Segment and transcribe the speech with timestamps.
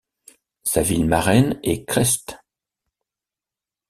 [0.63, 2.39] Sa ville marraine est Crest.